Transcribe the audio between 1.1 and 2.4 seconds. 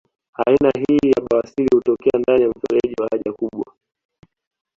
ya bawasiri hutokea